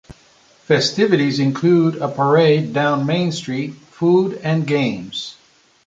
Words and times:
Festivities 0.65 1.37
include 1.37 1.97
a 1.97 2.07
parade 2.07 2.73
down 2.73 3.05
Main 3.05 3.31
Street, 3.31 3.75
food, 3.75 4.41
and 4.43 4.65
games. 4.65 5.35